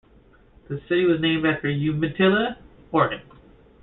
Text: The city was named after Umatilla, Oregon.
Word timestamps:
The 0.67 0.81
city 0.89 1.05
was 1.05 1.21
named 1.21 1.45
after 1.45 1.67
Umatilla, 1.69 2.57
Oregon. 2.91 3.21